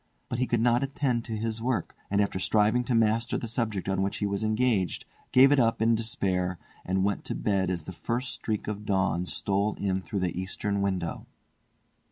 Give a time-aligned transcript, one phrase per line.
[0.29, 3.87] But he could not attend to his work, and after striving to master the subject
[3.87, 7.83] on which he was engaged gave it up in despair, and went to bed as
[7.83, 11.27] the first streak of dawn stole in through the eastern window.